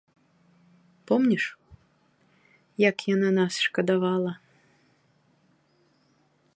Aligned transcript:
Помніш, 1.11 1.45
як 2.89 2.97
яна 3.15 3.29
нас 3.39 3.53
шкадавала? 3.67 4.33